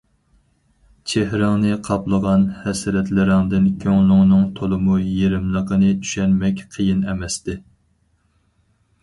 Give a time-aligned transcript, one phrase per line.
[1.09, 7.59] چېھرىڭنى قاپلىغان ھەسرەتلىرىڭدىن كۆڭلۈڭنىڭ تولىمۇ يېرىملىقىنى چۈشەنمەك قىيىن ئەمەستى.